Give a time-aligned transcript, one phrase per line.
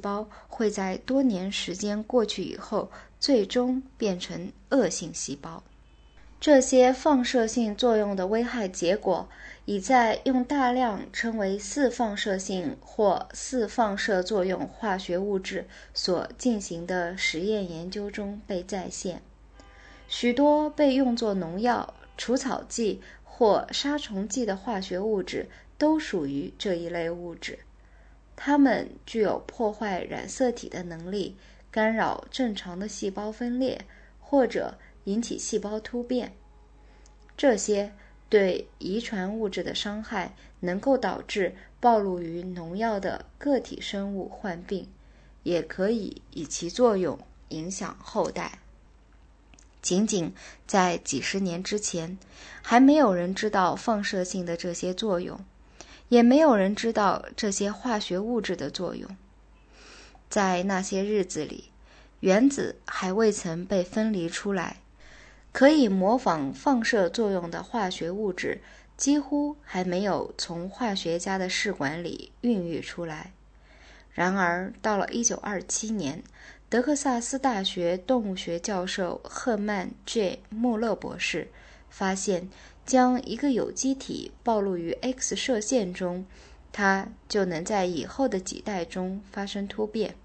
[0.00, 5.62] 胞会在多年时间过去以后，最终变成恶性细胞。
[6.40, 9.28] 这些放射性作用的危害结果，
[9.66, 19.20] 已在用大量称为四放射性或四放射作用化学物质所进行的实验研究中被再现。
[20.08, 27.58] 许多被用作农药、除草剂或杀虫剂的化学物质都属于这一类物质。
[28.42, 31.36] 它们具有破坏染色体的能力，
[31.70, 33.84] 干扰正常的细胞分裂，
[34.18, 36.32] 或者引起细胞突变。
[37.36, 37.92] 这些
[38.30, 44.88] 对遗传物质的伤害能够导致暴露于农药的个体生物患病，
[45.42, 47.18] 也可以以其作用
[47.50, 48.60] 影响后代。
[49.82, 50.32] 仅仅
[50.66, 52.18] 在几十年之前，
[52.62, 55.38] 还没有人知道放射性的这些作用。
[56.10, 59.08] 也没有人知道这些化学物质的作用。
[60.28, 61.70] 在那些日子里，
[62.20, 64.76] 原子还未曾被分离出来，
[65.52, 68.60] 可以模仿放射作用的化学物质
[68.96, 73.32] 几乎还没有从化学家的试管里孕育出来。
[74.12, 76.22] 然而，到了1927年，
[76.68, 81.48] 德克萨斯大学动物学教授赫曼 ·J· 穆勒博士
[81.90, 82.48] 发现。
[82.86, 86.26] 将一个有机体暴露于 X 射线中，
[86.72, 90.16] 它就能在以后的几代中发生突变。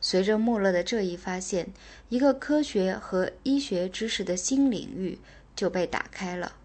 [0.00, 1.68] 随着穆勒的这一发现，
[2.08, 5.20] 一个科学和医学知识的新领域
[5.54, 6.56] 就被打开了。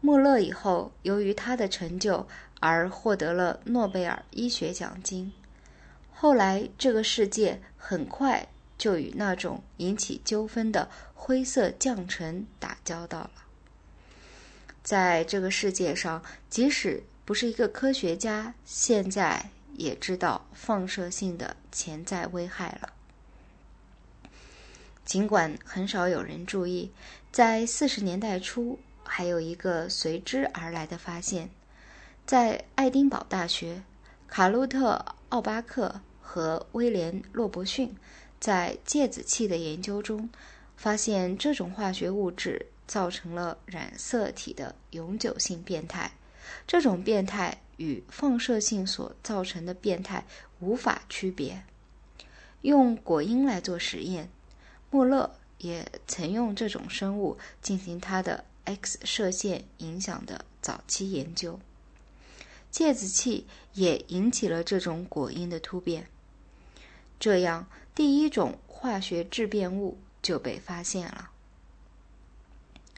[0.00, 2.26] 穆勒以后由于他的成就
[2.58, 5.32] 而获得了诺贝尔医学奖金。
[6.10, 8.48] 后来，这个世界很快
[8.82, 13.30] 就与那种引起纠纷的灰色降尘打交道了。
[14.82, 22.92] 在这个世界上，即使不是一个科学家，现在也知道放射性的潜在危害了。
[25.04, 26.90] 尽管很少有人注意，
[27.30, 31.50] 在四十年代初，还有一个随之而来的发现：
[32.26, 33.84] 在爱丁堡大学，
[34.26, 37.94] 卡洛特·奥巴克和威廉·洛伯逊
[38.42, 40.28] 在芥子气的研究中，
[40.76, 42.66] 发现这种化学物质。
[42.84, 46.12] 造成了染色体的永久性变态，
[46.66, 50.26] 这种变态与放射性所造成的变态
[50.60, 51.62] 无法区别。
[52.60, 54.28] 用果蝇来做实验，
[54.90, 61.58] 穆勒也曾用这种生物进行他的 X 射线影响的早期研究。
[62.70, 66.08] 芥子气也引起了这种果蝇的突变，
[67.18, 71.30] 这样第一种化学质变物就被发现了。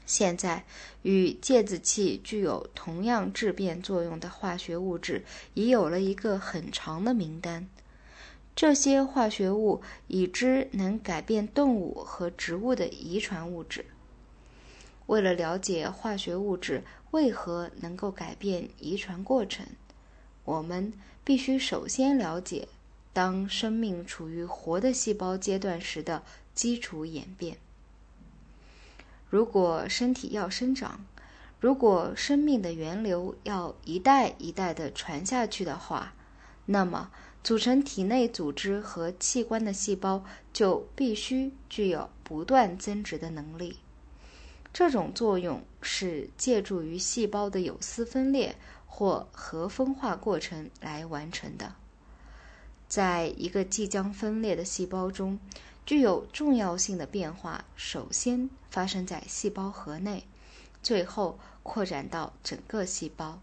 [0.05, 0.63] 现在，
[1.01, 5.25] 与芥子气具有同样质变作用的化学物质
[5.55, 7.67] 已有了一个很长的名单。
[8.55, 13.85] 这些化学物已知能改变动物和植物的遗传物质。
[15.07, 19.65] 为了了解化学物质为何能够改变遗传过程，
[20.45, 22.67] 我们必须首先了解
[23.15, 26.21] 当生命处于活的细胞阶段时的
[26.53, 27.55] 基础演变。
[29.29, 31.05] 如果身体要生长，
[31.61, 36.13] 如果生命的源流要一代一代的传下去的话，
[36.65, 37.09] 那么
[37.41, 43.77] 组成体内组织和器官的细胞就必须具有不断增殖的能力。
[44.73, 51.75] 这种作用是借助于细胞的有丝分裂或核分化过程来完成的。
[52.87, 55.39] 在一个即将分裂的细胞中。
[55.85, 60.23] 具有重要性的变化首先发生在细胞核内，
[60.81, 63.39] 最后扩展到整个细胞。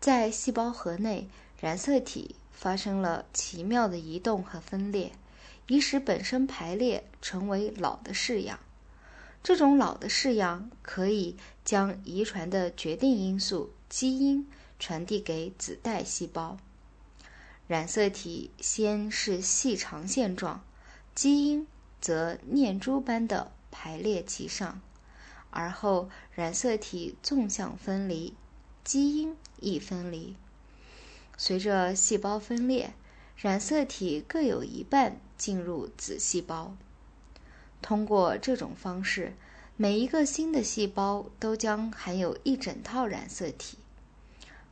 [0.00, 1.28] 在细胞核内，
[1.60, 5.12] 染色体发生了奇妙的移动和分裂，
[5.68, 8.58] 以使本身排列成为老的式样。
[9.44, 16.58] 这种老的式样可以将遗传的决定因素——基因传递给子代细胞。
[17.66, 20.62] 染色体先是细长线状，
[21.14, 21.66] 基因
[21.98, 24.82] 则念珠般的排列其上，
[25.48, 28.34] 而后染色体纵向分离，
[28.84, 30.36] 基因亦分离。
[31.38, 32.92] 随着细胞分裂，
[33.38, 36.76] 染色体各有一半进入子细胞。
[37.80, 39.32] 通过这种方式，
[39.78, 43.78] 每一个新的细胞都将含有一整套染色体，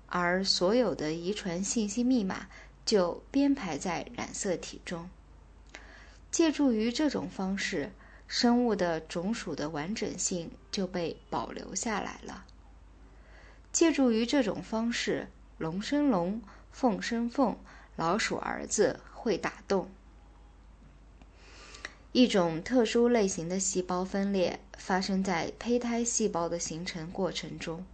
[0.08, 2.48] 而所有的遗传信息密码。
[2.84, 5.08] 就编排在染色体中。
[6.30, 7.92] 借助于这种方式，
[8.26, 12.46] 生物的种属的完整性就被保留下来了。
[13.70, 17.56] 借助于这种方式，龙生龙，凤生凤，
[17.96, 19.90] 老鼠儿子会打洞。
[22.12, 27.86] 一种特殊类型的细胞分裂发生在胚胎细胞的形成过程中，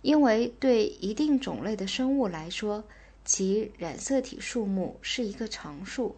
[0.00, 2.84] 因为对一定种类的生物来说，
[3.28, 6.16] 其染色体数目是一个常数，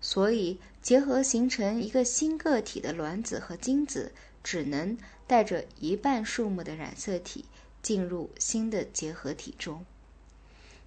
[0.00, 4.10] 所以结合形成一个新个体的卵子和精子
[4.42, 4.98] 只能
[5.28, 7.44] 带着一半数目的染色体
[7.80, 9.86] 进入新的结合体中。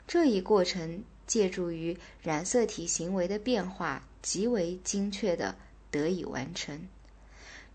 [0.06, 4.04] 这一过程借助于染色体行为的变化。
[4.24, 5.54] 极为精确的
[5.92, 6.88] 得以完成。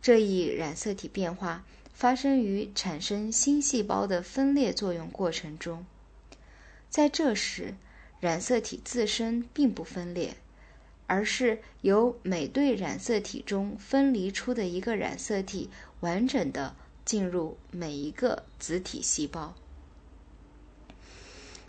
[0.01, 1.63] 这一染色体变化
[1.93, 5.85] 发生于产生新细胞的分裂作用过程中。
[6.91, 7.75] 在这时，
[8.21, 10.37] 染色体自身并不分裂，
[11.07, 15.71] 而是由每对染色体中分离出的一个染色体
[16.01, 16.75] 完整的
[17.05, 19.55] 进入每一个子体细胞。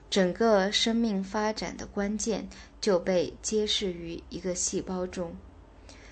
[0.09, 2.49] 整个生命发展的关键
[2.81, 5.35] 就被揭示于一个细胞中。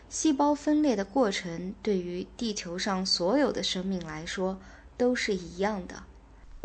[0.08, 4.60] 细胞分裂的过程对于地球上所有的生命来说
[4.96, 6.04] 都是一样的，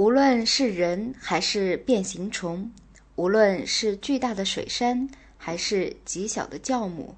[0.02, 2.72] 无论是人还是变形虫，
[3.14, 7.14] 无论是巨大的水杉还是极小的酵母，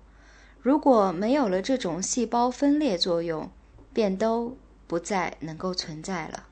[0.61, 3.51] 如果没有了这种细胞分裂作用，
[3.95, 6.47] 便都不再能够存在了。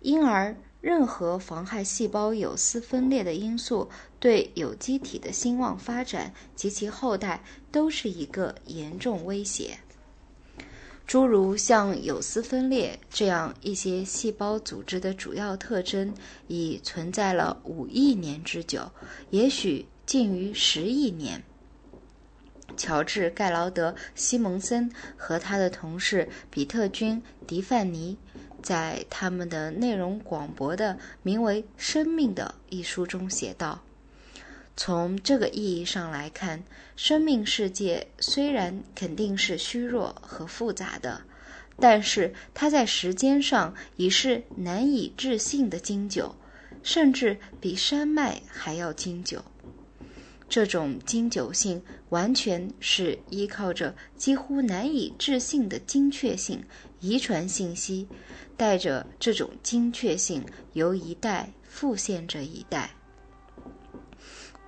[0.00, 0.54] 因而。
[0.82, 3.88] 任何妨害细胞有丝分裂的因素，
[4.18, 9.78] 对有机体的兴旺发展及其后代都是一个严重威胁。
[11.06, 16.14] 诸如像有丝分裂这样一些细胞组织的主要特征，
[16.48, 18.90] 已存在了五亿年之久，
[19.30, 21.42] 也许近于十亿年。
[22.76, 28.16] 乔治·盖劳德·西蒙森和他的同事比特君·迪范尼。
[28.62, 33.82] 在他们的内容广博的名为《生命》的一书中写道
[34.84, 36.64] ：“从这个意义上来看，
[36.96, 41.22] 生命世界虽然肯定是虚弱和复杂的，
[41.78, 46.34] 但是它在时间上已是难以置信的经久，
[46.82, 49.44] 甚至比山脉还要经久。
[50.48, 56.60] 这种经久性完全是依靠着几乎难以置信的精确性
[56.98, 58.08] 遗传信息。”
[58.58, 62.90] 带着这种精确性，由一代复现着一代。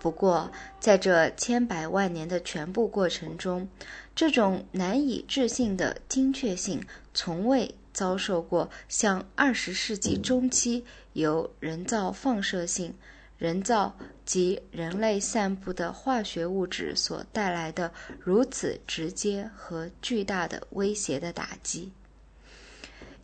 [0.05, 3.67] 不过，在这千百万年的全部过程中，
[4.15, 6.85] 这种难以置信的精确性
[7.15, 10.85] 从未遭受过像二十世纪中期
[11.15, 12.93] 由人造放射性、
[13.39, 13.97] 人造
[14.27, 17.91] 及人类散布的化学物质所带来的
[18.21, 21.91] 如此直接和巨大的威胁的打击。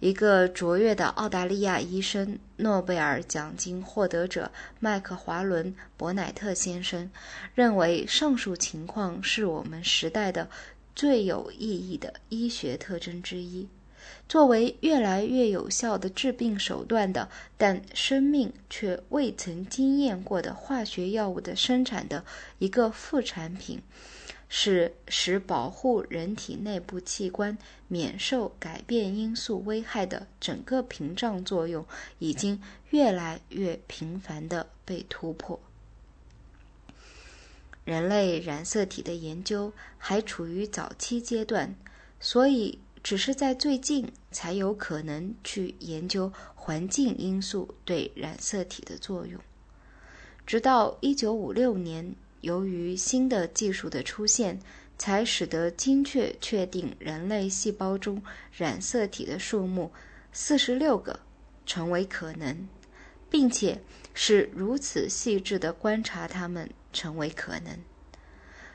[0.00, 5.66] 一个卓越的澳大利亚医生、诺贝尔奖金获得者麦克华伦·
[5.98, 7.10] 伯乃特先生
[7.54, 10.48] 认为，上述情况是我们时代的
[10.94, 13.68] 最有意义的医学特征之一。
[14.26, 22.24] 作为越来越有效的治病手段的，但生命却未曾经验过的化学药物的生产的
[22.58, 23.82] 一个副产品。
[24.52, 27.56] 是使保护人体内部器官
[27.86, 31.86] 免受改变因素危害的整个屏障作用，
[32.18, 32.60] 已经
[32.90, 35.60] 越来越频繁地被突破。
[37.84, 41.76] 人类染色体的研究还处于早期阶段，
[42.18, 49.40] 所以只是在最近才有可能去研究环境因素对染色体的作用。
[50.44, 52.16] 直到一九五六年。
[52.40, 54.58] 由于新的技术的出现，
[54.96, 59.92] 才使得精确确定人类细胞中染色体的数目
[60.32, 61.20] 四十六个
[61.64, 62.68] 成为可能，
[63.28, 63.80] 并且
[64.14, 67.78] 是如此细致的观察它们成为可能。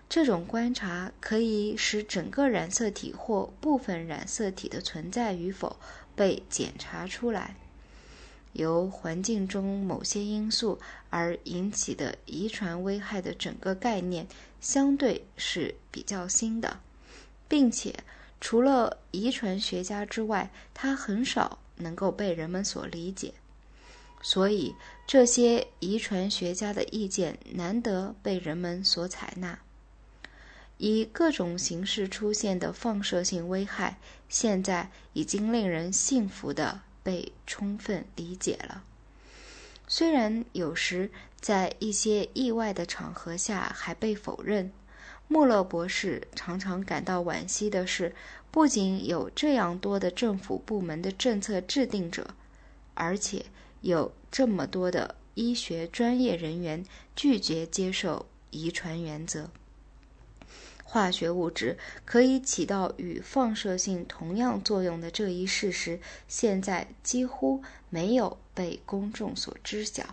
[0.07, 5.77] 这种观察可以使整个染色体或部分染色体的存在与否
[6.15, 7.55] 被检查出来。
[8.55, 14.25] 由环境中某些因素而引起的遗传危害的整个概念，
[14.61, 16.79] 相对是比较新的，
[17.49, 17.93] 并且
[18.39, 23.33] 除了遗传学家之外，它很少能够被人们所理解。
[24.21, 24.73] 所以，
[25.05, 29.59] 这些遗传学家的意见难得被人们所采纳。
[30.77, 33.97] 以各种形式出现的放射性危害，
[34.29, 36.81] 现在已经令人信服的。
[37.05, 38.83] 被充分理解了。
[39.87, 44.71] 虽然有时在一些意外的场合下还被否认，
[45.27, 48.15] 穆勒博士常常感到惋惜的是，
[48.49, 52.31] 不仅有这样多的政府部门的政策制定者，
[52.95, 53.45] 而且
[53.81, 56.83] 有这么多的医学专业人员
[57.15, 59.51] 拒绝接受遗传原则。
[60.87, 70.03] 化学物质可以起到与放射性同样作用的这一事实，现在几乎没有被公众所知晓，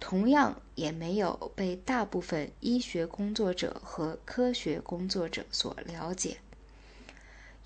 [0.00, 6.38] 同样也没有被大部分医学工作者和科学工作者所了解。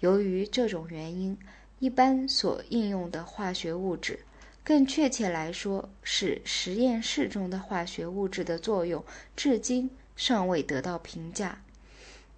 [0.00, 1.38] 由于这种原因，
[1.78, 4.18] 一般所应用的化学物质，
[4.64, 9.04] 更确切来说是实验室中的化学物质的作用，
[9.36, 11.62] 至今尚未得到评价。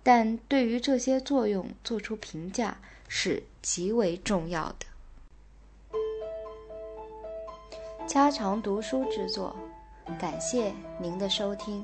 [0.05, 2.77] 但对于这些作用做出评价
[3.09, 4.87] 是极为重要的。
[8.07, 9.57] 家常读书之作，
[10.21, 11.83] 感谢您的收听。